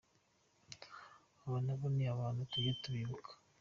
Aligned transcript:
Abo 1.43 1.57
nabo 1.65 1.87
ni 1.95 2.05
abantu 2.13 2.41
tujye 2.51 2.71
tubibuka. 2.81 3.31